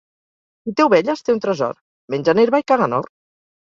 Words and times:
Qui 0.61 0.73
té 0.79 0.85
ovelles 0.87 1.21
té 1.27 1.35
un 1.35 1.41
tresor: 1.43 1.77
mengen 2.15 2.43
herba 2.45 2.63
i 2.65 2.67
caguen 2.73 2.97
or. 3.03 3.11